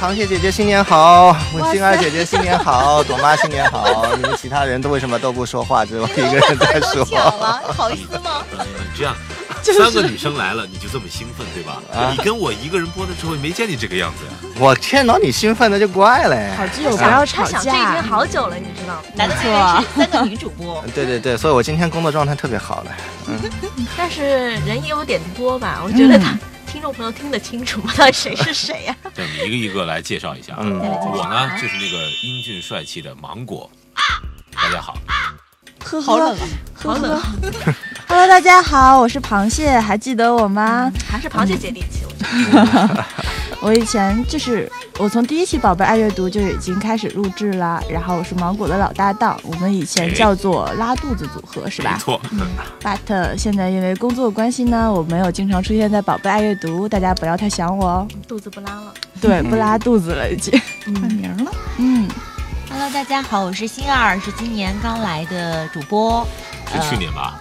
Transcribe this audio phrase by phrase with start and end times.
[0.00, 7.04] 螃蟹姐姐新年好，我星儿姐姐新年好， 朵妈新年好，你们其他人都为什么都不说话，只有我一个人在说？
[7.04, 8.42] 讲了，好意思吗？
[8.50, 8.64] 你，
[8.96, 9.14] 这样，
[9.62, 11.82] 三个女生来了，你就这么兴奋，对吧？
[11.92, 14.52] 啊你跟我一个人播的时候，也没见你这个样子呀。
[14.58, 16.56] 我见到你兴奋的就怪了。
[16.56, 18.02] 好基友不要吵架想这一天架。
[18.02, 19.02] 好久了，你知道吗？
[19.14, 22.90] 难得没错三个女主播，对对对，所以我今天工作状态特别好的。
[23.98, 24.22] 但是
[24.66, 25.82] 人也有点多吧？
[25.84, 26.34] 我觉得他
[26.70, 27.92] 听众朋友听得清楚吗？
[27.98, 28.96] 到底谁是谁呀？
[29.14, 30.58] 这样，一个一个来介绍一下啊。
[30.62, 33.68] 嗯我呢，就是那个英俊帅气的芒果。
[34.52, 34.94] 大家好，
[35.84, 37.22] 呵呵，好冷啊，好冷啊，
[38.06, 40.90] Hello，大家好，我是螃蟹，还记得我吗？
[41.08, 42.04] 还是螃蟹接地气。
[42.04, 43.04] 我觉得
[43.62, 52.20] 我以前就是我从第一期《宝贝爱阅读》就已经开始录制啦，然后我是芒果的老搭档，我们以前叫做拉肚子组合，是吧没错
[52.82, 58.08] ，？But 现在因为工作关系呢，我没有经常出现在《宝贝爱阅读》，大家不要太想我哦。
[58.26, 58.94] 肚子不拉了。
[59.20, 60.58] 对，不拉肚子了已经。
[60.84, 61.52] 换名了。
[61.76, 62.08] 嗯
[62.70, 66.26] ，Hello，大家好，我是星儿，是今年刚来的主播，
[66.72, 67.38] 是去年吧？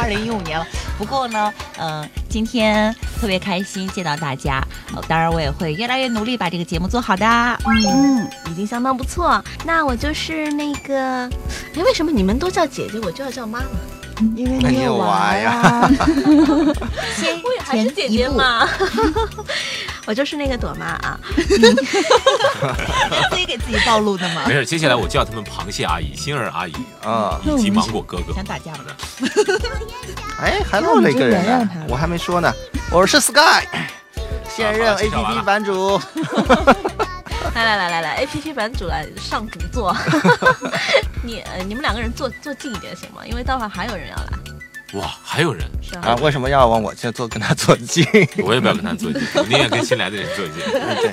[0.00, 0.66] 二零一五年了。
[0.98, 4.62] 不过呢，呃，今天特别开心见到大家，
[4.94, 7.26] 呃，当然我也会越来越努力把这个节目做好的。
[7.66, 9.42] 嗯，已经相当不错。
[9.64, 11.28] 那我就是那个，
[11.74, 13.66] 哎，为什么你们都叫姐姐，我就要叫妈妈？
[14.36, 15.90] 因为那你有你娃娃呀。
[17.16, 18.68] 先 还是姐姐嘛。
[20.06, 21.18] 我就是那个朵妈啊。
[23.30, 24.54] 自己给自己暴露的吗没？
[24.54, 28.32] 事，接下来我叫他们螃蟹阿姨、星儿阿姨啊，以及芒果哥哥。
[28.34, 28.84] 想打架吗？
[30.40, 32.52] 哎，还漏了一个人我还没说呢，
[32.90, 33.66] 我是 Sky，
[34.48, 36.00] 现任好了介绍完 APP 了版主。
[37.54, 39.96] 来来来来来，A P P 版主来上主座。
[41.24, 43.22] 你呃，你们两个人坐坐近一点行吗？
[43.26, 44.28] 因为待会儿还有人要来。
[44.94, 45.64] 哇，还有人，
[46.02, 48.04] 啊，为什么要往我这坐跟他坐近？
[48.42, 50.56] 我也不要跟他坐近，我宁愿跟新来的人坐近。
[51.00, 51.12] 对。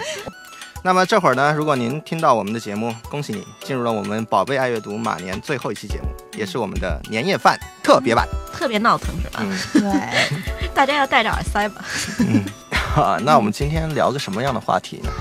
[0.84, 6.08] 那么这会儿呢，如果您听到我们的节目，恭喜你进入了我们宝贝爱阅读马年最后一期节目，
[6.38, 8.28] 也是我们的年夜饭特别版。
[8.54, 9.40] 特别闹腾是吧？
[9.42, 11.84] 嗯，对， 大家要戴着耳塞吧。
[12.20, 15.12] 嗯 好，那我们今天聊个什么样的话题呢？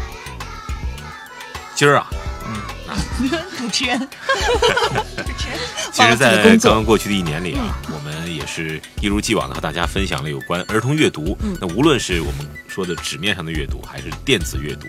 [1.74, 2.06] 今儿啊，
[3.58, 3.98] 主持人，
[5.92, 11.36] 其实，在刚刚过去的一年里啊，我们也是一如既往的和大家分享了有关儿童阅读。
[11.60, 14.86] 那无论是我们说的纸面上的阅读，还是电子阅读，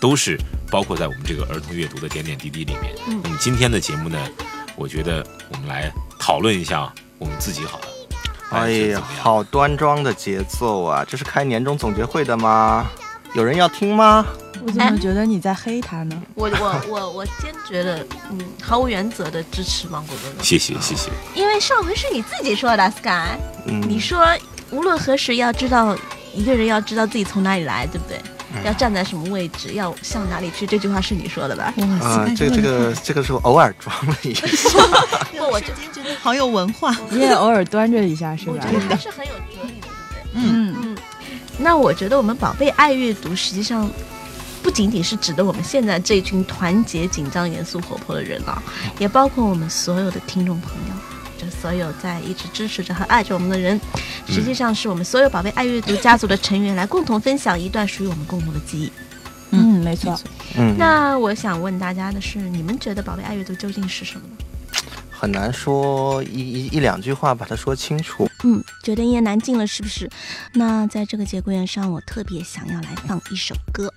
[0.00, 0.38] 都是
[0.70, 2.94] 包括在我们这个儿童阅读的点点滴滴里面。
[3.22, 4.18] 那么今天的节目呢，
[4.76, 7.86] 我觉得我们来讨论一下我们自己好了。
[8.50, 11.04] 哎呀，好端庄的节奏啊！
[11.08, 12.86] 这是开年终总结会的吗？
[13.34, 14.26] 有人要听吗？
[14.64, 16.22] 我怎么觉得你在黑他呢？
[16.34, 21.10] 我我我我坚决的，嗯，毫无原则的支持芒果哥哥，谢谢谢谢。
[21.34, 23.36] 因为上回是你自己说的，Sky，
[23.66, 24.26] 嗯，你说
[24.70, 25.96] 无论何时要知道
[26.34, 28.18] 一个人要知道自己从哪里来，对不对？
[28.66, 31.72] 要站在什么位置，要向哪里去，这句话是你说的吧？
[32.02, 34.46] 啊，这个这个这个是我偶尔装了一下。
[35.32, 36.94] 不，我觉得觉得好有文化。
[37.08, 38.72] 你也偶尔端着一下是吧我觉？
[38.72, 39.88] 得还是很有哲理的，
[40.34, 40.50] 对不对？
[40.50, 40.96] 嗯，嗯，
[41.56, 43.90] 那我觉得我们宝贝爱阅读，实际上
[44.62, 48.62] 不仅仅是指的我们现在这群团结、紧张、严肃、活泼的人啊，
[48.98, 50.94] 也包括我们所有的听众朋友，
[51.36, 53.80] 就所有在一直支持着和爱着我们的人，
[54.26, 58.92] 实际上是我们所有宝贝爱阅读家族的成员来共同分享一段属于我们共同的记忆。
[59.50, 60.18] 嗯，没错。
[60.56, 64.36] 嗯，那我想问大家的是，你们觉得宝贝爱阅读究竟是什么呢？
[65.10, 68.28] 很难说一一一两句话把它说清楚。
[68.44, 70.10] 嗯，觉得一言难尽了，是不是？
[70.54, 73.92] 那在这个节骨眼上，我特别想要来放一首歌。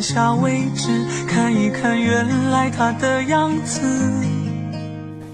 [0.00, 3.80] 下位置，看一看原来它的样子。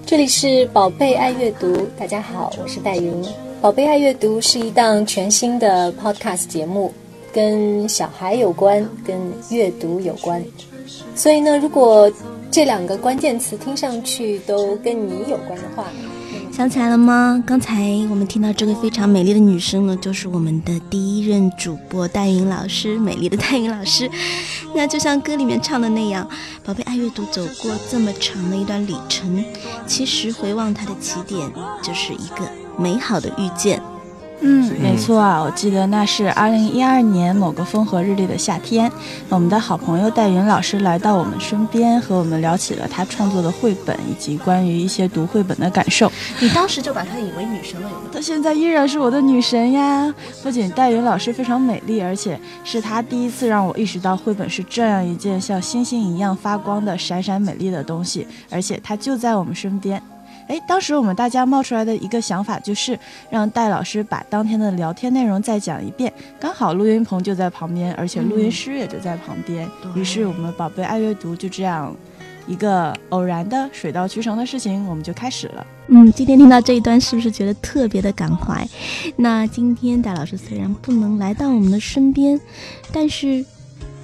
[0.05, 3.23] 这里是宝贝爱阅读，大家好，我是戴云。
[3.61, 6.93] 宝贝爱阅读是一档全新的 podcast 节目，
[7.33, 9.17] 跟小孩有关，跟
[9.49, 10.43] 阅读有关。
[11.15, 12.11] 所以呢，如果
[12.51, 15.87] 这两个关键词听上去都跟你有关的话，
[16.55, 17.43] 想起来了吗？
[17.47, 24.07] 刚才我们听到这个非常美丽的女生呢，就是我们的第一任主播戴云老师，美丽的戴云老师。
[24.75, 26.29] 那就像歌里面唱的那样，
[26.63, 29.43] 宝贝爱阅读走过这么长的一段旅程，
[29.87, 31.41] 其实回望它的起点，
[31.81, 32.47] 就是一个
[32.77, 33.81] 美好的遇见。
[34.41, 38.91] 嗯，没错啊，我记得那是二零一二年某个风和日丽的夏天，
[39.29, 46.11] 我们的好朋友戴云老师来到我们身边，和我们聊起了他创作的绘本以及关于一些读绘本的感受。
[46.39, 48.11] 你当时就把她以为女神了，有没有？
[48.11, 50.13] 她现在依然是我的女神呀！
[50.41, 60.01] 不仅戴云老师非常美丽，而且是她第一次让我意识到绘本是这样一件像星星一样发光的闪闪美丽的东西，而且它就在我们身边。
[60.47, 62.97] 哎，当时我们大家冒出来的一个想法就是
[63.29, 69.69] 让戴老师把当天的聊天内容再讲一遍，刚好录音棚就在旁边，而且录音师也就在旁边。
[69.95, 71.95] 于是我们宝贝爱阅读就这样
[72.47, 75.65] 一个偶然的水到渠成的事情，我们就开始了。
[75.87, 78.67] 嗯，今天听到这一段是不是觉得特别的感怀？
[79.15, 82.39] 那今天戴老师虽然不能来到我们的身边，
[82.91, 83.45] 但是。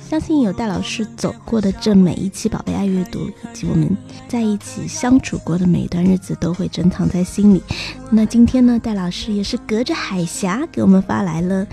[0.10, 3.96] 相信有戴老师走过的这每一期《宝贝爱阅读》，以及我们
[4.28, 7.62] 在一起相处过的每一段日子，都会珍藏在心里。
[8.10, 11.64] 那今天呢，戴老师也是隔着海峡给我们发来了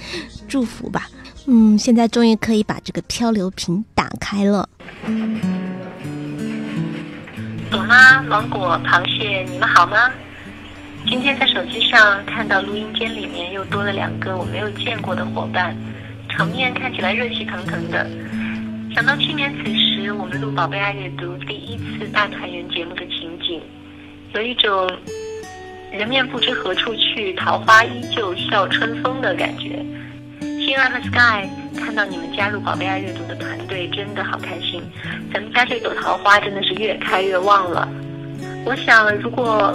[0.47, 1.09] 祝福吧。
[1.47, 4.69] 嗯，现在终于可以把这个漂流瓶打开了。
[7.71, 9.97] 朵妈、芒果、螃蟹，你们好吗？
[11.09, 15.75] 今天在手机上看到录音间里面又多了两个我没有见过的伙伴。
[16.37, 18.07] 场面看起来热气腾腾的，
[18.95, 23.59] 想到去年此时我们录《宝贝爱阅读》第一次大团圆节目的情景，
[24.35, 24.87] 有一种
[25.91, 29.83] 人面不知何处去，桃花依旧笑春风的感觉。
[30.41, 34.83] 星儿和 Sky 看到你们加入《宝贝爱阅读》的团队，真的好开心。
[35.33, 37.89] 咱们家这朵桃花真的是越开越旺了。
[38.67, 39.75] 我想，如果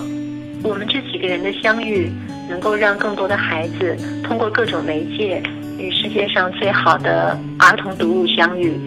[0.63, 2.11] 我们这几个人的相遇，
[2.51, 5.41] 能够让更多的孩子通过各种媒介。
[5.79, 8.77] 与世界上最好的儿童读物相遇，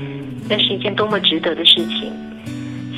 [0.48, 2.12] 那是一件多么值得的事情。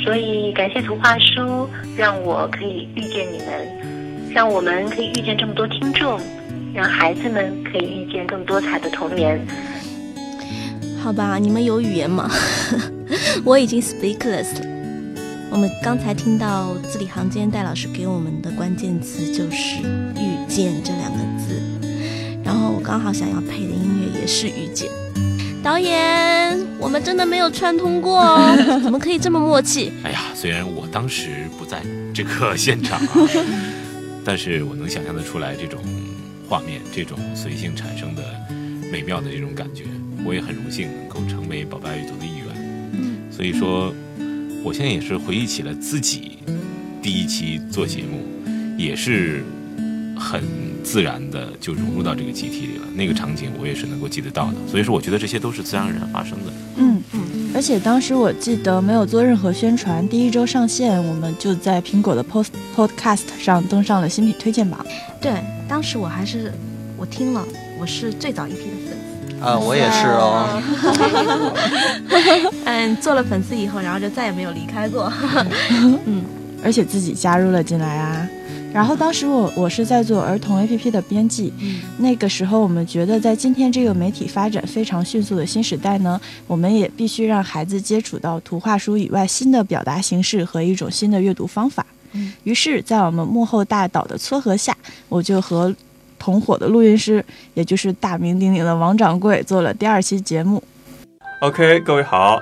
[0.05, 6.21] 所以感谢图画书，让我可以遇见你们，让我们可以遇见这么多听众，
[6.75, 9.41] 让孩子们可以遇见更多彩的童年。
[11.03, 12.29] 好吧，你们有语言吗？
[13.47, 14.76] 我已经 speakless 了。
[15.57, 19.79] 我们刚才听到字里行间戴老师给我们的关键词就是
[20.15, 21.59] “遇见”这两个字。
[22.45, 24.91] 然后我刚好想要配的音乐也是遇见，
[25.63, 28.55] 导演，我们真的没有串通过哦，
[28.85, 29.95] 怎么可以这么默契？
[30.05, 31.83] 哎呀，虽然我当时不在
[32.13, 33.09] 这个现场啊，
[34.27, 35.81] 但是我能想象得出来这种
[36.51, 38.23] 画面，这种随性产生的
[38.93, 39.85] 美妙的这种感觉。
[40.23, 42.47] 我也很荣幸能够成为宝贝阅读的一员。
[42.93, 43.95] 嗯，所以说，
[44.67, 46.39] 我现在也是回忆起了自己
[47.01, 48.21] 第一期做节目，
[48.77, 49.45] 也是
[50.19, 50.43] 很。
[50.87, 56.53] 自然的就融入到这个集体里了，那个场景我也是能够记得到的，所以说我觉得这些都是自然而然发生的。
[56.77, 64.87] 嗯嗯，而且当时我记得没有做任何宣传，第一周上线我们就在苹果的 Post Podcast 上登上了新品推荐榜。
[65.21, 66.53] 对，当时我还是
[66.97, 67.45] 我听了，
[67.81, 68.76] 我是最早一批的。
[69.41, 70.61] 啊，我也是哦。
[72.65, 75.13] 嗯，做了粉丝以后，然后就再也没有离开过。
[76.07, 76.25] 嗯，
[76.65, 78.29] 而且自己加入了进来啊。
[78.73, 81.53] 然后当时我我是在做儿童 APP 的编辑，
[81.97, 91.87] 那个时候我们觉得在今天这个媒体发展非常迅速的新时代呢，我们也必须让孩子接触到图画书以外新的表达形式和一种新的阅读方法。
[92.45, 94.77] 于是，在我们幕后大导的撮合下，
[95.09, 95.75] 我就和
[96.19, 100.63] 同伙的录音师，也就是大名鼎鼎的王掌柜，做了第二期节目。
[101.41, 102.41] OK，各位好，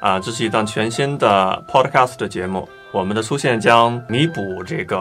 [0.00, 2.68] 啊，这是一档全新的 Podcast 的节目。
[2.92, 4.98] 我们的出现将弥补这个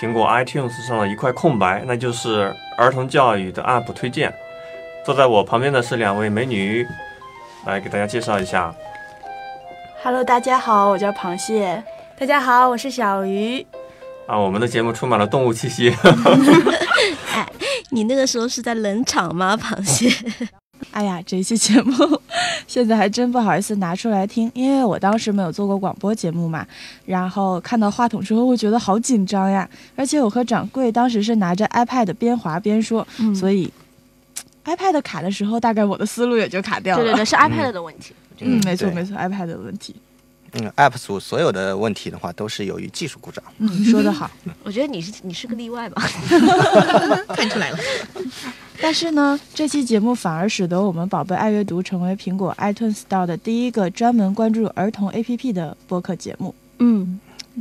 [0.00, 4.34] 苹果 iTunes 上的一块空白，那就是儿童教育的 App 推荐。
[5.04, 6.84] 坐在我旁边的是两位美女，
[7.64, 8.74] 来给大家介绍一下。
[10.02, 11.82] Hello，大家好，我叫螃蟹。
[12.18, 13.64] 大家好，我是小鱼。
[14.28, 15.88] 啊，我们的节目充满了动物气息。
[17.32, 17.48] 哎，
[17.88, 20.12] 你那个时候是在冷场吗，螃蟹？
[20.92, 22.20] 哎呀，这期节目
[22.66, 26.66] 现在还真不好意思拿出来听，因为我当时没有做过广播节目嘛。
[27.06, 29.66] 然后看到话筒之后，会觉得好紧张呀。
[29.96, 33.72] 而且我和掌柜当时是拿着 iPad 边滑边说，所以
[34.66, 37.02] iPad 卡的时候，大概我的思路也就卡掉了。
[37.02, 38.12] 对对对，是 iPad 的问题。
[38.40, 39.96] 嗯，没错没错，iPad 的问题。
[40.52, 43.42] 嗯，App 组所有的问题的话，都是由于技术故障。
[43.58, 44.30] 嗯，说得好。
[44.62, 46.02] 我觉得你是你是个例外吧？
[47.34, 47.78] 看出来了。
[48.80, 56.54] 但是呢，这期节目反而使得我们宝贝爱阅读成为苹果 iTunes Store 的第一个专门关注儿童 APP 的播客节目。
[56.78, 57.18] 嗯，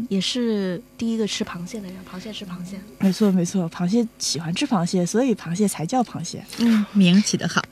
[0.09, 1.95] 也是第一个吃螃蟹的人。
[2.09, 6.45] 螃蟹吃螃蟹，没错没错，螃蟹喜欢吃螃蟹，所以螃蟹才叫螃蟹。
[6.59, 7.63] 嗯，名起得好。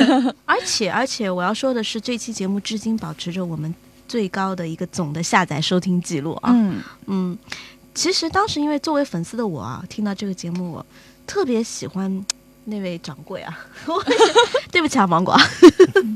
[0.46, 3.74] 而且而且，我要说的是，这期节目至今保持着我们
[4.08, 6.50] 最高的一个总的下载收听记录啊。
[6.52, 7.38] 嗯嗯，
[7.94, 10.86] 其实当时因为作为粉丝的我啊，听到这个节目，我
[11.26, 12.24] 特别喜欢
[12.64, 13.58] 那位掌柜啊。
[14.72, 15.32] 对不起啊，芒果。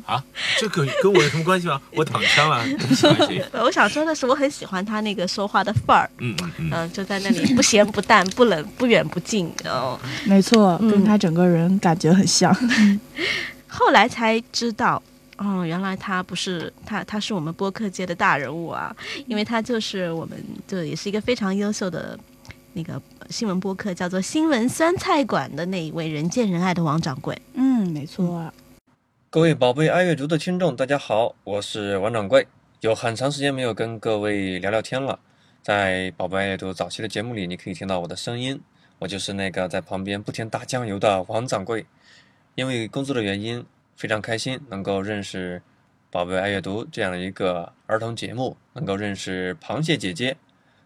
[0.05, 0.23] 啊，
[0.59, 1.81] 这个跟我有什么关系吗？
[1.95, 3.45] 我躺枪了，你喜欢谁？
[3.53, 6.11] 我想说的是，我很喜欢他那个说话的范儿。
[6.19, 9.49] 嗯嗯嗯，嗯，就在那里不咸不淡，不冷不远不近。
[9.65, 12.53] 哦，没错，跟他整个人感觉很像。
[13.69, 15.01] 后来才知道，
[15.39, 18.95] 哦，原来他不是他，他是我们播客界的大人物啊，
[19.27, 22.19] 因为他就是我们，就也是一个非常优秀的
[22.73, 27.41] 那个新闻播客，叫做新闻酸菜馆的那一位人见人爱的王掌柜。
[27.55, 28.53] 嗯，没错。
[29.31, 32.47] 各位宝贝爱阅读的听众，大家好，我是王掌柜。
[32.81, 35.19] 有很长时间没有跟各位聊聊天了，
[35.63, 38.61] 在宝贝爱阅读早期的节目里，你可以听到我的声音，
[38.99, 41.87] 我就是那个在旁边不停打酱油的王掌柜。
[42.55, 43.65] 因为工作的原因，
[43.99, 45.61] 非常开心能够认识
[46.09, 50.37] 宝贝爱阅读这样的一个儿童节目，能够认识螃蟹姐姐，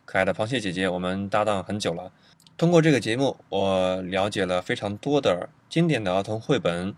[0.07, 2.11] 可爱的螃蟹姐姐，我们搭档很久了。
[2.57, 6.95] 通过这个节目，我了解了非常多的经典的儿童绘本。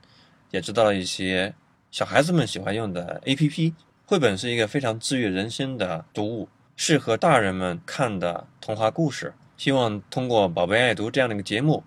[0.53, 1.53] 也知道了一些
[1.91, 3.75] 小孩子们喜欢用的 A P P
[4.07, 9.35] 绘本，是一个非常治愈人心的读物，适合大人们看的童话故事。
[9.57, 11.83] 希望通过宝贝爱读这样的一个节目，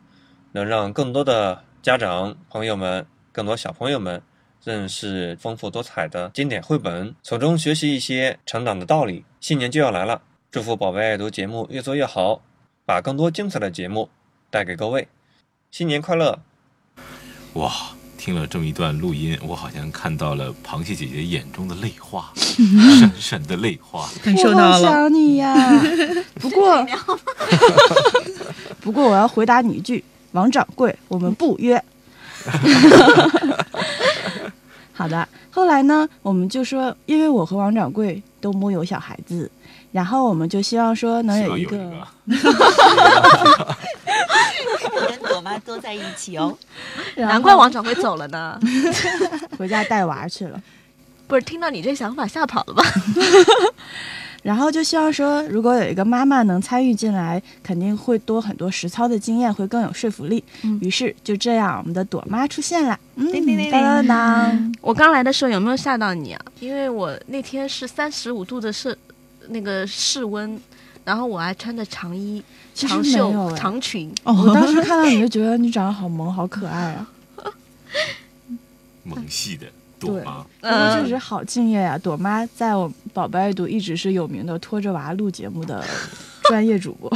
[0.51, 3.05] 能让更多的家长朋友们、
[3.37, 4.19] 更多小朋友们
[4.63, 9.23] 认识丰富多彩的经典绘本，从中学习一些成长的道理。
[9.39, 12.41] 新年就要来了，祝福宝贝爱读节目越做越好，
[12.83, 14.09] 把更多精彩的节目
[14.49, 15.07] 带给各位。
[15.69, 16.39] 新年快乐！
[17.53, 17.71] 哇！
[18.17, 22.33] 听了这么一段录音，我好像看到了螃蟹姐姐眼中的泪花，
[22.99, 24.87] 闪闪的泪花，感受到了。
[24.87, 25.55] 好想你呀！
[26.41, 26.83] 不过，
[28.81, 31.79] 不过我要回答你一句，王掌柜，我们不约。
[34.93, 39.49] 好的，后来呢，我们就说，因为我和王掌柜都木有小孩子，
[39.91, 41.77] 然后我们就希望说能有一个。
[45.07, 46.57] 跟朵妈多在一起哦，
[47.15, 48.59] 难怪王掌柜走了呢，
[49.57, 50.61] 回家带娃去了。
[51.27, 52.83] 不是听到你这想法吓跑了吧？
[54.47, 60.41] 然后就希望说，如果有一个妈妈能参与进来，肯定会多很多实操的经验，会更有说服力。
[60.63, 62.97] 嗯、于是就这样，我们的朵妈出现了。
[63.15, 63.29] 嗯，
[63.69, 64.75] 当当当！
[64.79, 66.41] 我刚来的时候有没有吓到你啊？
[66.61, 68.97] 因为我那天是三十五度的室
[69.49, 70.57] 那个室温，
[71.03, 72.41] 然后我还穿着长衣。
[72.73, 77.09] 长袖长裙，哦我当时看到你就觉得你长得好萌，好可爱啊！
[79.03, 79.65] 萌系的
[79.99, 81.97] 朵妈，嗯，确实好敬业呀！
[81.97, 85.83] 朵妈在我宝贝爱读一直是有名的拖着娃录节目的
[86.49, 87.11] 专业主播，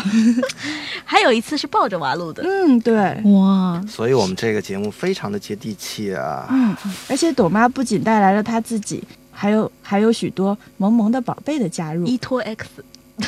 [1.06, 3.82] 还有一次是抱着娃录的，嗯，对，哇！
[3.88, 6.48] 所以我们这个节目非常的接地气啊！
[6.52, 6.76] 嗯，
[7.08, 12.68] 而且朵妈不仅带来了她自己，还有还有许多萌萌的宝贝的加入，依托 X。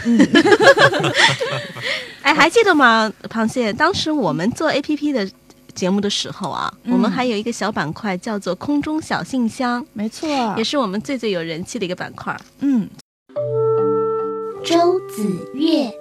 [0.06, 0.18] 嗯，
[2.24, 3.72] 哎，还记得吗，螃蟹？
[3.72, 5.30] 当时我们做 A P P 的
[5.74, 10.28] 节目的时候啊，嗯、我们还有一个小板块叫做“空中小信箱”，没错，
[10.58, 12.36] 也是我们最最有人气的一个板块。
[12.60, 12.88] 嗯，
[14.64, 15.92] 周子月，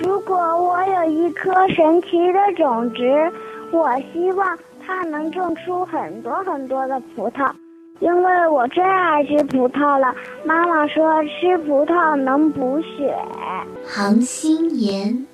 [0.00, 2.98] 如果我有一颗神奇的种子，
[3.72, 7.50] 我希望它能种出很多很多的葡萄。
[8.00, 13.12] 因为我最爱吃葡萄了，妈妈说吃葡萄能补血。
[13.84, 15.26] 杭心言，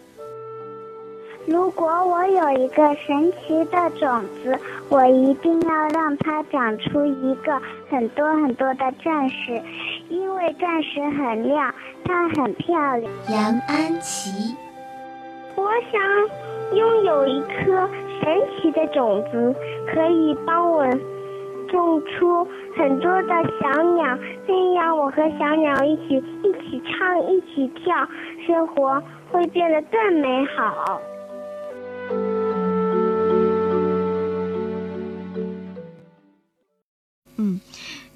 [1.47, 4.59] 如果我有一个神奇的种子，
[4.89, 7.61] 我一定要让它长出一个
[7.91, 9.61] 很多很多的钻石，
[10.09, 11.75] 因为钻石很亮，
[12.05, 13.13] 它很漂亮。
[13.31, 14.55] 杨安琪，
[15.57, 17.89] 我想拥有一颗
[18.23, 19.55] 神奇的种子，
[19.93, 20.87] 可以帮我。
[21.67, 22.47] 种出
[22.77, 23.29] 很多的
[23.61, 28.07] 小鸟，那样我和小鸟一起一起唱，一起跳，
[28.47, 31.01] 生活会变得更美好。
[37.37, 37.61] 嗯，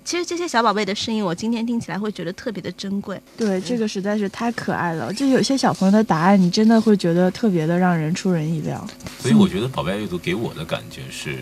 [0.04, 3.20] 其实这些小宝贝的声音，我今天听起来会觉得特别的珍贵。
[3.36, 5.12] 对，这个实在是太可爱了。
[5.12, 8.86] 就有些小朋友的答案，你真的会觉得特别的让人出人意料。
[9.18, 11.38] 所以我觉得宝贝阅读给我的感觉是，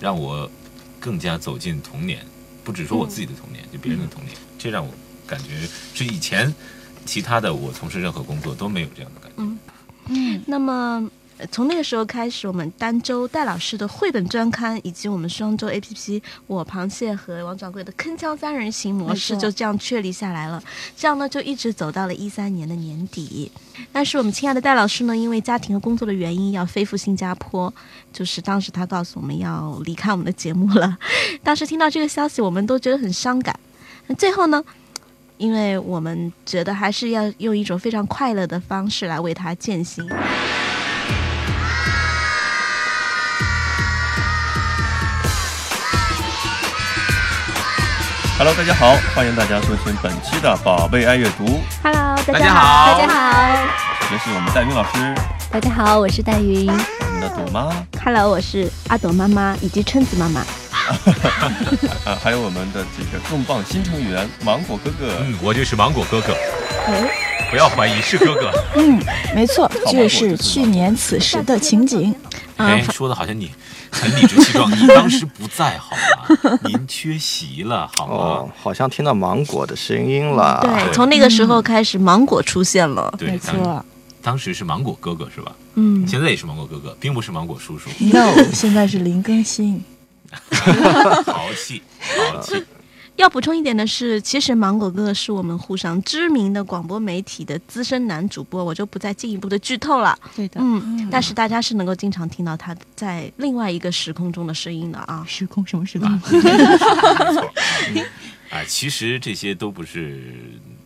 [0.00, 0.50] 让我。
[1.04, 2.20] 更加走进童年，
[2.62, 4.92] 不只说我自己的童年，就别人的童年，这让我
[5.26, 6.54] 感觉是以前
[7.04, 9.34] 其他的我从事任何工作都没有这样的感觉。
[9.38, 9.58] 嗯
[10.06, 11.10] 嗯，那么
[11.50, 20.62] 从那个时候开始，我们单周戴老师的绘本专刊，以及我们双周 APP 我螃蟹和王掌柜的铿锵三人行模式，就这样确立下来了。
[20.96, 23.50] 这样呢，就一直走到了一三年的年底。
[23.90, 27.72] 但是我们亲爱的戴老师呢，因为家庭和工作的原因，要飞赴新加坡。
[28.12, 30.96] 就是当时他告诉我们要离开我们的节目了。
[31.42, 33.58] 当时听到这个消息，我们都觉得很伤感。
[34.06, 34.62] 那最后呢，
[35.38, 40.06] 因为我们觉得还是要用一种非常快乐的方式来为他践行。
[48.44, 51.44] Hello，大家好，欢迎大家收听本期的《宝贝爱阅读》。
[51.80, 53.68] Hello，大大家家好，大家好，
[54.10, 55.14] 这是我们戴云老师，
[55.48, 56.68] 大家好，我是戴云。
[56.68, 57.72] 我们的朵妈
[58.04, 60.40] ，Hello，我是阿朵妈妈以及春子妈妈。
[62.04, 65.18] 啊，还有我们的这个重磅新成员芒果哥哥。
[65.20, 66.34] 嗯，我就是芒果哥哥，
[66.88, 67.08] 哎，
[67.48, 68.50] 不要怀疑是哥哥。
[68.74, 69.00] 嗯，
[69.36, 72.12] 没错，就是去年此时的情景。
[72.56, 73.52] 哎，说的好像你
[73.92, 76.02] 很理直气壮，你当时不在好吗？
[76.64, 78.14] 您缺席了好吗？
[78.14, 80.60] 哦，好像听到芒果的声音了。
[80.62, 83.12] 对，从那个时候开始，芒果出现了。
[83.18, 83.84] 对，当
[84.22, 85.52] 当时是芒果哥哥是吧？
[85.74, 87.88] 嗯，现在也是芒果哥哥，并不是芒果叔叔。
[87.98, 89.82] No， 现在是林更新。
[91.26, 91.82] 好气，
[92.32, 92.62] 好气。
[93.16, 100.18] 要补充一点的是，其实芒果哥哥是我们沪上知名的广播媒体的资深男主播，我就不再进一步的剧透了。
[100.34, 105.24] 对的，嗯，但是大家是能够经常听到他在另外一个时空中的声音的啊。
[105.28, 106.08] 时空什么时空？
[108.50, 110.34] 啊，其实这些都不是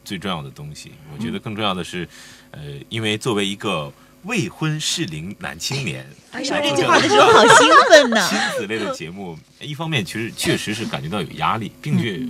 [0.05, 2.09] 最重要的东西，我觉得更重要的是，
[2.51, 3.93] 呃，因为作为一个
[4.27, 12.21] 未婚适龄男青年，哎说这句话的时候好兴奋 呢亲子类的节目，一方面其实确实是感觉到有压力，并且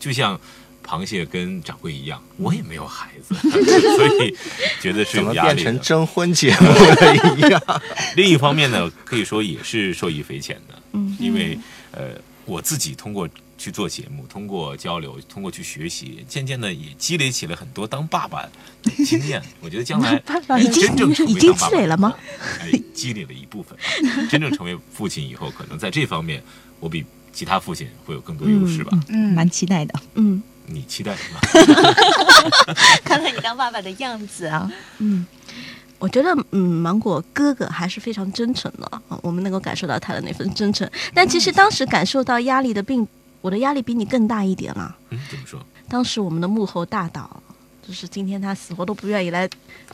[0.00, 0.38] 就像
[0.84, 4.36] 螃蟹跟掌柜一样，我也没有孩子， 所以
[4.80, 5.54] 觉得是怎么有压力的。
[5.54, 7.62] 变成征婚节目了一样？
[8.16, 11.16] 另一方面呢，可以说也是受益匪浅的，嗯。
[11.20, 11.56] 因为
[11.92, 12.08] 呃，
[12.44, 18.50] 我自己通过去做节目，通过交流，通过去学习，渐渐的也积累起了很多当爸爸的
[19.04, 19.42] 经验。
[19.60, 22.14] 我觉得将来爸爸的真正成为已经当爸爸积累了吗？
[22.60, 23.78] 哎，积累了一部分。
[24.28, 26.42] 真正成为父亲以后，可能在这方面，
[26.80, 28.98] 我比其他父亲会有更多优势吧。
[29.08, 29.94] 嗯，蛮期待的。
[30.14, 31.40] 嗯，你期待什么？
[33.04, 34.70] 看看你当爸爸的样子啊。
[34.98, 35.26] 嗯，
[35.98, 40.88] 我觉得嗯，芒果哥哥还是非常真诚的啊，我们能够感受到他的那份真诚。
[41.12, 43.06] 但其实当时感受到压力的并，
[43.44, 44.96] 我的压力比你更大一点了。
[45.10, 45.60] 嗯，怎么说？
[45.86, 47.42] 当时我们的幕后大导，
[47.86, 49.46] 就是今天他死活都不愿意来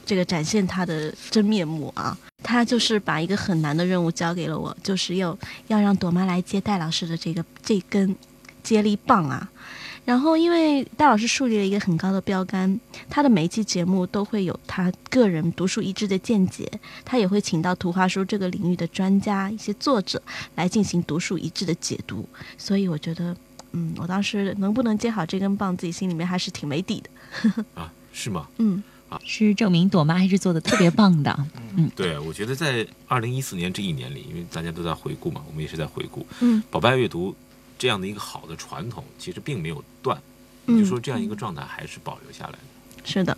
[0.07, 2.17] 这个展现他的真面目啊。
[2.45, 5.37] 他就是把一个很难的任务交给了我，就是要
[5.67, 8.15] 要让朵妈来接戴老师的这个这根
[8.63, 9.51] 接力棒啊。
[10.05, 16.69] 然后，因为戴老师树立了一个很高的标杆，他的每一期节目都会有他个人独树一帜的见解，
[17.05, 20.21] 他也会请到图画书这个领域的专家、一些作者
[20.57, 22.29] 来进行独树一帜的解读。
[22.59, 23.37] 所以，我觉得，
[23.73, 27.65] 嗯，我当时能不能接好这根棒，自己心里面还是挺没底的。
[27.75, 28.49] 啊，是吗？
[28.59, 31.47] 嗯，啊是证明朵妈还是做的特别棒的。
[31.77, 37.35] 嗯，对，我觉得在二零一四年这一年里，因为大家都在回顾嘛，我们也是在回顾，嗯，宝贝爱阅读
[37.81, 40.21] 这样的一个好的传统，其实并没有断，
[40.67, 42.59] 嗯就说这样一个状态还是保留下来的。
[43.05, 43.35] 是的，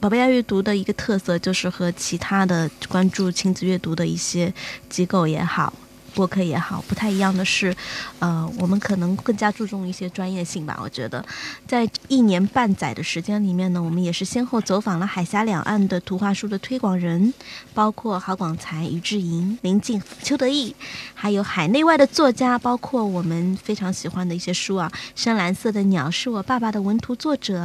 [0.00, 4.50] 宝贝爱阅读的一个特色就是和其他的关注亲子阅读的一些
[4.88, 5.74] 机构也好。
[6.16, 7.76] 播客也好，不太一样的是，
[8.20, 10.80] 呃，我们可能更加注重一些专业性吧。
[10.82, 11.22] 我觉得，
[11.68, 17.34] 在一年半载的时间里面呢，我们也是先后走访了海峡两岸的图画书的推广人，
[17.74, 20.74] 包括郝广才、于志莹、林静、邱德义，
[21.12, 27.60] 还有海内外的作家，包括我们非常喜欢的一些书啊，《深蓝色的鸟是我爸爸的文图作者》，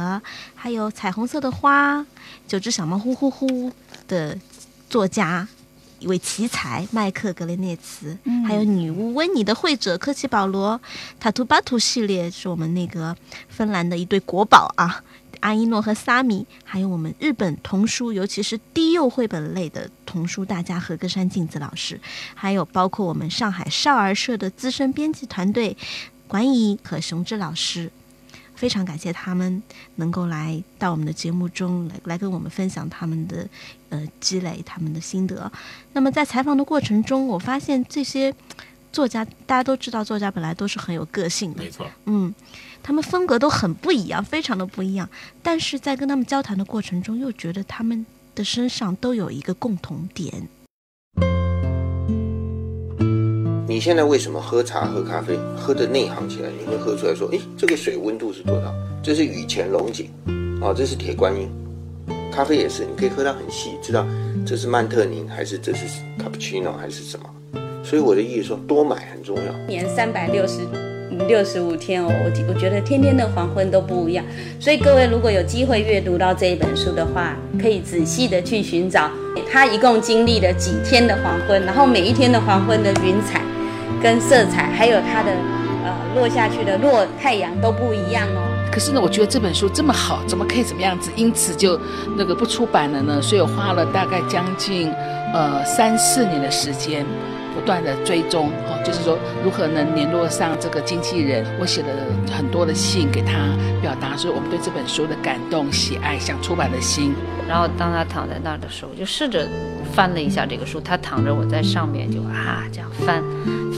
[0.54, 2.00] 还有《彩虹色的花》，
[2.46, 3.72] 九只小猫呼呼呼
[4.06, 4.38] 的
[4.90, 5.48] 作家。
[6.02, 10.80] 一位奇才麦克·格雷涅茨，嗯还有女巫温妮的绘者科奇·保罗，
[11.20, 13.16] 塔图巴图系列是我们那个
[13.48, 15.00] 芬兰的一对国宝啊，
[15.38, 22.00] 阿依诺和萨米，还有我们日本童书，尤其是低幼绘本类的童书大家和歌山静子老师，
[22.34, 25.76] 还有包括我们上海少儿社的资深编辑团队
[26.26, 27.92] 管怡和熊志老师。
[28.62, 29.60] 非常感谢他们
[29.96, 33.44] 能够来到我们的节目中来来跟我们分享他们的
[33.88, 35.50] 呃积累、他们的心得。
[35.94, 38.32] 那么在采访的过程中，我发现这些
[38.92, 42.32] 作家，大家都知道，作家本来都是很有个性的，没错，嗯，
[42.84, 45.08] 他们风格都很不一样，非常的不一样。
[45.42, 50.46] 但是在跟他们交谈的过程中，又觉得他们的身上都有一个共同点。
[53.72, 56.50] 你现在为什么喝茶喝咖啡喝的内行起来？
[56.60, 58.70] 你会喝出来说，诶，这个水温度是多少？
[59.02, 60.10] 这是雨前龙井，
[60.60, 61.48] 啊，这是铁观音。
[62.30, 64.06] 咖啡也是，你可以喝到很细，知道
[64.44, 65.86] 这是曼特宁还是这是
[66.18, 67.24] 卡布奇诺还是什么。
[67.82, 69.66] 所以我的意思说，多买很重要。
[69.66, 70.58] 年三百六十
[71.26, 74.22] 六十五天哦，我我觉得天天的黄昏都不一样。
[74.60, 79.10] 所以各位如果有机会阅读到这一本书的话，可以仔细的去寻找
[79.50, 83.40] 它一共经历了几天的黄昏，然后每一天的黄昏的云彩
[84.02, 85.30] 跟色彩，还有它的
[85.84, 88.42] 呃落下去的落太阳都不一样哦。
[88.72, 91.10] 可是呢，我觉得这本书这么好，怎么可以怎么样子？
[91.14, 91.78] 因此就
[92.16, 93.20] 那个不出版了呢？
[93.22, 94.90] 所以我花了大概将近
[95.34, 97.06] 呃三四年的时间。
[97.62, 101.46] 不断的追踪，哦，就是说如何能联络上这个经纪人。
[101.60, 101.88] 我写了
[102.36, 103.32] 很多的信给他，
[103.80, 107.14] 表达说我们对这本书的感动、喜爱、想出版的心。
[107.48, 109.46] 然后当他躺在那儿的时候，就试着
[109.94, 110.80] 翻了一下这个书。
[110.80, 113.22] 他躺着，我在上面就啊这样翻，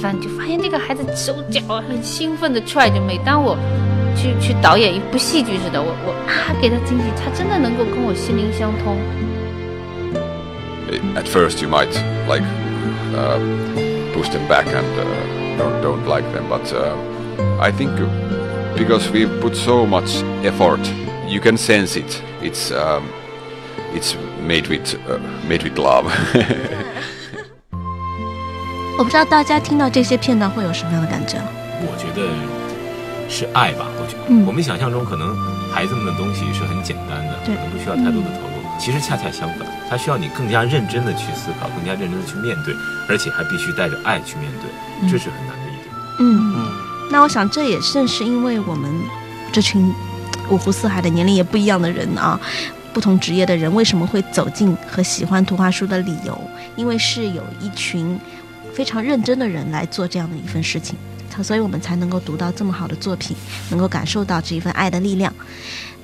[0.00, 2.98] 翻就发现这个孩子手脚很兴奋的踹着。
[3.02, 3.54] 每当我
[4.16, 8.96] 去去导演一部戏剧似的，我我啊给他惊喜，他真的能够跟我心灵相通。
[11.14, 11.92] At first, you might
[12.26, 12.63] like.
[13.09, 13.39] Uh,
[14.13, 15.03] push them back and uh,
[15.57, 16.47] don't don't like them.
[16.47, 16.95] But uh,
[17.59, 17.91] I think
[18.77, 20.79] because we put so much effort,
[21.27, 22.21] you can sense it.
[22.41, 23.09] It's um,
[23.93, 24.15] it's
[24.47, 24.95] made with
[25.49, 26.05] made with love.
[28.97, 31.37] 我不知道大家听到这些片段会有什么样的感觉？
[31.81, 32.29] 我觉得
[33.27, 33.87] 是爱吧。
[33.99, 35.35] 我觉得、嗯、我们想象中可能
[35.71, 38.79] 孩子们的东西是很简单的，可能不需要太多的投入。
[38.79, 42.74] 其实恰恰相反， 它需要你更加认真的去思考，更加认真的去面对，
[43.08, 45.94] 而且还必须带着爱去面对，这是很难的一点。
[46.18, 46.72] 嗯嗯，
[47.10, 48.90] 那我想这也正是因为我们
[49.52, 49.92] 这群
[50.50, 52.40] 五湖四海的年龄也不一样的人啊，
[52.92, 56.38] 不同职业的人为什么会走进和喜欢图画书的理由，
[56.76, 58.18] 因为是有一群
[58.72, 60.96] 非常认真的人来做这样的一份事情，
[61.42, 63.36] 所以我们才能够读到这么好的作品，
[63.70, 65.32] 能够感受到这一份爱的力量。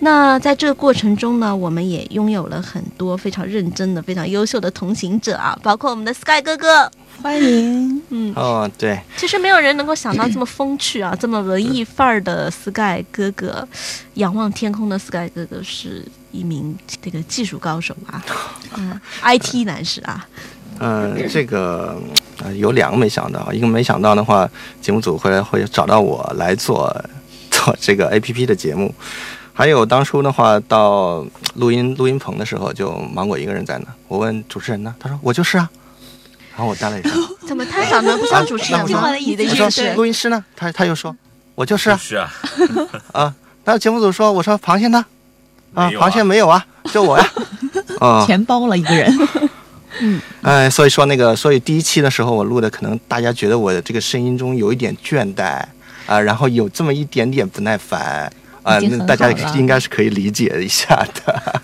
[0.03, 6.91] 那在这个过程中呢，我们也拥有了很多非常认真的、非常优秀的同行者啊，包括我们的 Sky 哥哥，
[7.23, 8.03] 欢迎。
[8.09, 13.67] 嗯，哦，对，其实没有人能够想到这么风趣啊、这么文艺范儿的 Sky 哥哥。
[14.15, 18.25] 仰望天空的 Sky 哥哥是一名这个技术高手啊，
[18.79, 20.27] 嗯，IT 男士啊。
[20.79, 22.01] 嗯，这个
[22.43, 24.49] 呃有两个没想到，一个没想到的话，
[24.81, 26.91] 节目组会会找到我来做
[27.51, 28.95] 做这个 APP 的节目。
[29.61, 31.23] 还有当初的话，到
[31.57, 33.85] 录音录音棚的时候，就芒果一个人在那。
[34.09, 35.69] 我问主持人呢，他说我就是啊。
[36.57, 37.11] 然后我呆了一下，
[37.47, 38.87] 怎么他长得不像主持人？
[39.21, 39.93] 你的意思？
[39.93, 40.43] 录音师呢？
[40.57, 41.15] 他他又说，
[41.55, 41.97] 我就是啊。
[42.03, 42.33] 是啊。
[43.13, 45.05] 啊，那节目组说，我说螃蟹呢？
[45.75, 47.31] 啊，螃蟹没有啊，就我呀。
[47.99, 49.15] 啊，全包了一个人。
[49.99, 50.23] 嗯。
[50.41, 55.63] 哎，所以说那个，所以第一期的时候我录的，可能大家觉得我的这个声音中有一点倦怠
[56.07, 58.33] 啊，然后有这么一点点不耐烦。
[58.63, 61.63] 啊，那大家应该是可以理解一下的。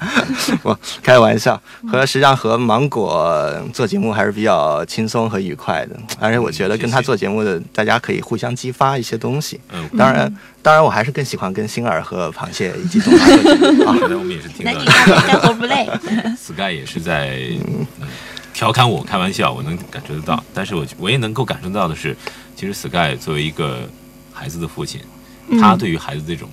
[0.62, 5.96] 我开玩笑，和实际上和芒果做节目还是比较轻松和愉快的。
[6.18, 9.60] 而且我觉得跟他做节目的，大家可以互相激发一些东西。
[9.72, 13.84] 嗯，当然，当然我还是更喜欢跟星儿和螃蟹以及董妈做节目。
[13.84, 14.72] 刚才我们也是听到，
[15.26, 15.88] 干活不累。
[16.40, 17.40] Sky 也是在
[18.54, 20.42] 调侃我，开玩笑，我能感觉得到。
[20.54, 22.16] 但是我我也能够感受到的是，
[22.56, 23.80] 其实 Sky 作为一个
[24.32, 25.00] 孩子的父亲，
[25.60, 26.48] 他对于孩子这种。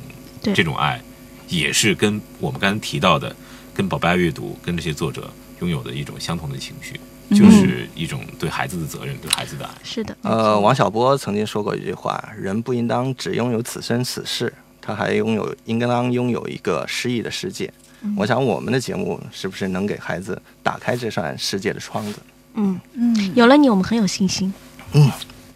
[0.52, 1.00] 这种爱，
[1.48, 3.34] 也是跟我们刚才提到的，
[3.74, 9.72] 跟宝贝爱阅读，跟这些作者拥有的一种相同的情绪，就是一种对孩子的责任，对孩子的爱。
[9.84, 10.18] 是的。
[10.22, 14.52] 呃，王小波曾经说过一句话：“人不应当只拥有此生此世，
[14.82, 17.72] 他还拥有应当拥有一个诗意的世界。”
[18.18, 22.20] 我想我们的节目是不是能给孩子打开这扇世界的窗子？
[22.56, 24.54] 嗯嗯，有了你，我们很有信心。
[24.92, 25.10] 嗯，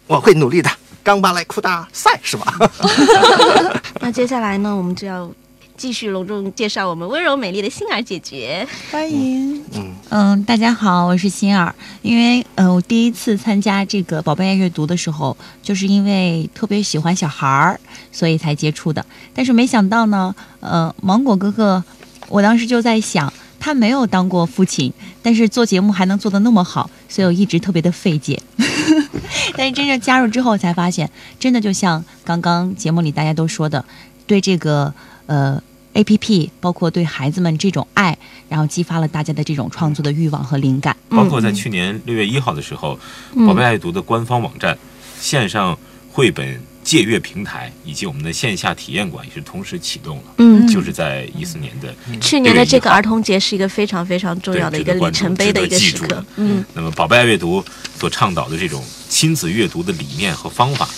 [0.06, 0.70] 我会努力的。
[1.08, 2.54] 刚巴莱库大赛是吧？
[3.98, 5.26] 那接下来呢，我们就要
[5.74, 9.56] 继续隆重介绍我们温柔美丽的欣儿姐姐，欢迎。
[9.72, 11.74] 嗯嗯，大家好，我是欣儿。
[12.02, 17.80] 因为呃，我第一次参加这个宝贝爱阅读的时候，就是因为特别喜欢小孩儿，
[18.12, 19.02] 所以才接触的。
[19.32, 21.82] 但是没想到呢，呃，芒果哥哥，
[22.28, 23.32] 我当时就在想。
[23.60, 24.92] 他没有当过父亲，
[25.22, 28.40] 但是做节目还能做得那么好，所以我一直特别的费解。
[29.56, 33.84] 但是真正加入之后，才发现，真的就像刚刚节目里大家都说的，
[34.26, 34.92] 对这个
[35.26, 35.60] 呃
[35.94, 38.16] A P P，包括对孩子们这种爱，
[38.48, 40.96] 然后激发了大家的这种创作的欲望和灵感。
[41.08, 42.98] 包括在去年六月一号的时候，
[43.46, 44.78] 宝贝爱读的官方网站
[45.18, 45.76] 线上
[46.12, 46.60] 绘本。
[46.88, 56.64] 借阅平台以及我们的线下体验馆也是同时启动了，嗯，就是在一四年的去年的这个儿童节是一个非常非常重要的一个里程碑的一个时刻，嗯。
[56.72, 57.62] 那么宝贝爱阅读
[58.00, 60.88] 所倡导的这种亲子阅读的理念和方法，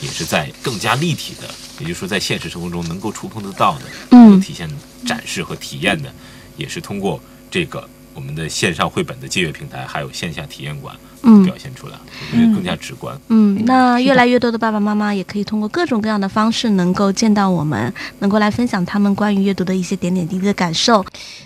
[0.00, 4.70] 也是在更加立体的，也就是说在现实生活中能够触碰得到的，能够体现
[5.04, 6.14] 展示和体验的
[6.56, 7.88] 也是通过这个
[8.20, 11.94] 我们的线上绘本的借阅平台，还有线下体验馆，嗯表现出来，
[12.30, 13.18] 我觉得更加直观。
[13.28, 21.02] 嗯，那越来越多的爸爸妈妈也可以通过各种各样的方式，能够见到我们，能够来分享他们关于阅读的一些点点滴滴的感受。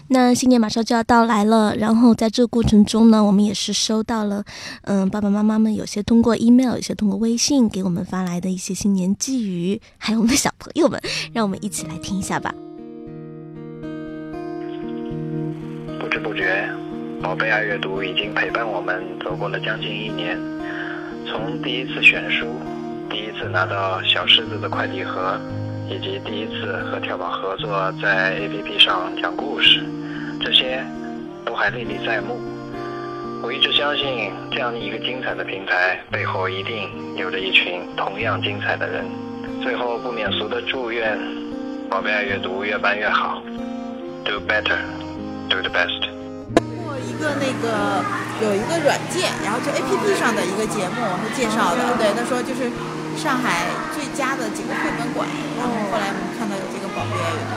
[0.09, 4.45] 那新年马上就要到来了，然后在这个过程中呢，我们也是收到了，
[4.83, 11.01] 嗯，爸爸妈妈们有些通过 email，有些通过微信给我们发来的一些新年寄语，还有我们的小朋友们，
[11.33, 12.53] 让我们一起来听一下吧。
[16.35, 16.69] 不知不觉，
[17.23, 20.37] 宝贝爱阅读已经陪伴我们走过了将近一年。
[21.29, 22.61] 从第一次选书，
[23.09, 25.39] 第一次拿到小狮子的快递盒，
[25.89, 29.85] 以及第一次和跳宝合作在 APP 上讲故事，
[30.41, 30.85] 这些
[31.45, 32.37] 都还历历在目。
[33.41, 39.05] 我一直相信，这样一个精彩的平台背后一定有着一群同样精彩的人。
[39.63, 41.17] 最后不免俗的祝愿，
[41.89, 43.41] 宝贝爱阅读越办越好
[44.25, 44.79] ，Do better。
[45.51, 46.14] Do the best。
[47.15, 48.03] 过一个那个
[48.43, 52.67] 有一个软件，然后就 A P P 上的一个节目他介绍的，对，他说就是
[53.17, 57.55] 上海最佳的几个绘本馆，然后后来我们看到有这个宝贝爱阅读，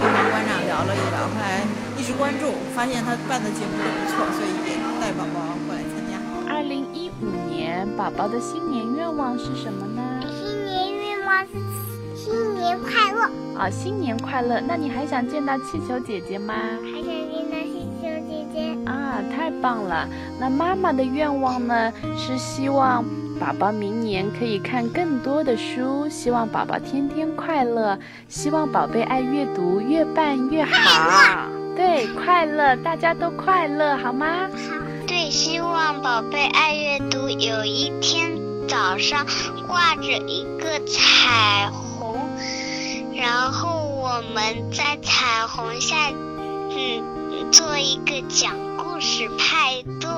[0.00, 1.64] 跟馆长聊了一聊，后来
[1.96, 6.20] 一直关注，发现他办的节目都不错，所以也带宝宝过来参加。
[6.52, 10.02] 二零一五年宝宝的新年愿望是什么呢？
[10.28, 11.56] 新年愿望是
[12.14, 13.30] 新年快乐。
[13.54, 14.60] 啊，新年快乐！
[14.66, 16.54] 那你还想见到气球姐姐吗？
[16.82, 17.43] 还想见
[19.60, 20.08] 棒了！
[20.38, 21.92] 那妈妈的愿望呢？
[22.16, 23.04] 是希望
[23.40, 31.48] 宝宝明年可以看更多的书，希望宝宝天天快乐，希望宝贝爱阅读，越办越好。
[31.76, 34.48] 对，快乐，大家都快乐，好吗？
[34.52, 34.76] 好。
[35.06, 38.32] 对，希望宝贝爱阅读有一天
[38.68, 39.26] 早上
[39.66, 42.16] 挂着一个彩虹。
[43.16, 45.96] 然后我们在彩虹下，
[46.70, 50.08] 嗯，做一个讲故事派对。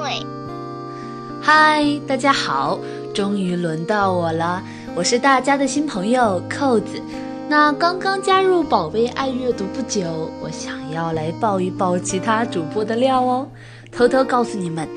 [1.41, 2.79] 嗨，大家好，
[3.15, 4.63] 终于轮到我了，
[4.95, 7.01] 我是大家的新朋友扣子。
[7.49, 10.03] 那刚刚加入宝贝爱阅读不久，
[10.43, 13.49] 我想要来爆一爆其他主播的料哦，
[13.93, 14.89] 偷偷告诉你们。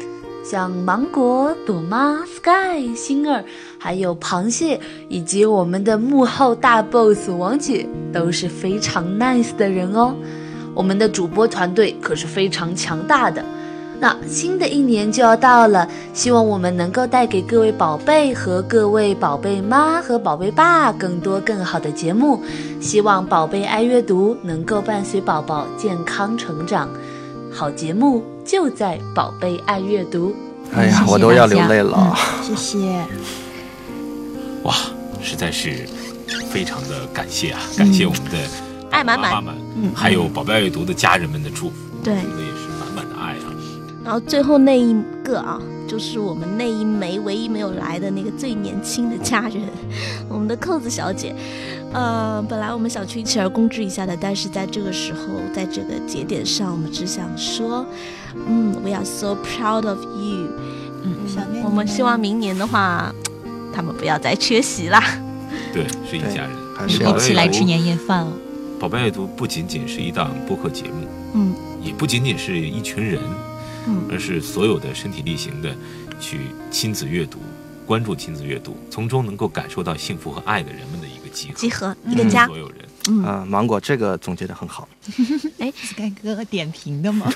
[0.43, 3.43] 像芒果、朵妈、Sky、星儿，
[3.77, 10.15] 还有螃蟹，以及我们的幕后大 boss 王姐，都是非常 nice 的人哦。
[10.79, 13.43] 我们的主播团队可是非常强大的。
[13.99, 22.41] 那新的一年就要到了，希望我们能够带给各位宝贝和各位宝贝妈和宝贝爸更多更好的节目。
[22.79, 26.87] 希望宝贝爱阅读能够伴随宝宝健康成长。
[27.51, 30.33] 好节目就在宝贝爱阅读。
[30.73, 32.15] 哎呀，我都要流泪了。
[32.41, 33.03] 谢谢。
[34.63, 34.73] 哇，
[35.21, 35.85] 实在是
[36.49, 37.59] 非常的感谢啊！
[37.77, 38.37] 感谢我们的
[38.91, 43.54] 爱满满妈妈们，还有宝贝爱阅读的家人们的祝福，对，真的也是满满的爱啊。
[44.04, 49.62] 然后最后那一个啊，就是我们那一枚唯一没有来的那个最年轻的家人，
[50.28, 51.36] 我们的扣子小姐。
[51.91, 55.19] 呃，本来我们想去一起而攻之一下的，但是在这个时候，
[55.54, 57.84] 在这个节点上，我们只想说，
[58.47, 60.49] 嗯，We are so proud of you。
[61.04, 63.13] 嗯，我们希望明年的话，
[63.73, 65.04] 他们不要再缺席啦。
[65.73, 68.32] 对，是一家人，还是一起来吃年夜饭哦。
[68.79, 73.21] 宝贝阅读不仅仅是一档播客节目，嗯，也不仅仅是一群人，
[73.85, 75.75] 嗯，而是所有的身体力行的
[76.19, 76.39] 去
[76.71, 77.39] 亲子阅读。
[77.85, 82.77] 关注亲子阅读，从中能够感受到幸福和爱的人们的一个集合，集合一个家，所有人。
[83.09, 84.87] 嗯，啊，芒果这个总结的很好。
[85.57, 87.29] 哎，Sky 哥点评的吗？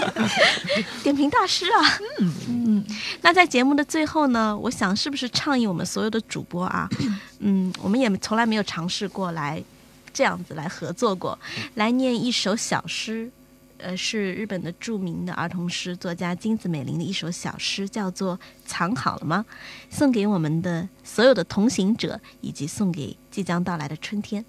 [1.02, 1.98] 点评大师啊。
[2.20, 2.84] 嗯嗯。
[3.20, 6.88] 那在节目的最后呢，我想是不是倡议我们所有的主播啊，
[7.40, 9.60] 嗯，我们也从来没有尝试过来
[10.18, 11.38] 这样子来合作过，
[11.76, 13.30] 来念一首小诗。
[13.76, 19.46] 呃，是日本的著名的儿童诗作家金子美玲的一首小诗，叫做《藏好了吗》，
[19.96, 24.44] 送给我们的所有的同行者，以及送给即将到来的春天。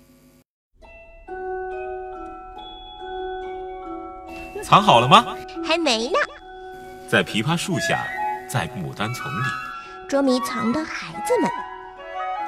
[4.63, 5.37] 藏好了吗？
[5.63, 6.17] 还没呢。
[7.07, 8.03] 在枇杷树下，
[8.49, 9.45] 在牡丹丛里，
[10.09, 11.51] 捉迷藏的孩子们，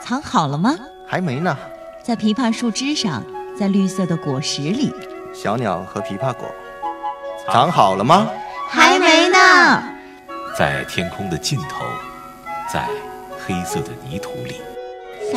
[0.02, 0.76] 藏好了吗？
[1.08, 1.56] 还没呢。
[2.04, 3.24] 在枇杷树枝上，
[3.56, 4.92] 在绿色的果实里，
[5.36, 6.50] 小鸟和枇杷果。
[7.46, 8.28] 藏好了吗？
[8.68, 9.84] 还没呢。
[10.58, 11.86] 在天空的尽头，
[12.74, 12.88] 在
[13.38, 14.56] 黑色的泥土里，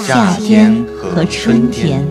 [0.02, 2.02] 夏天和春天。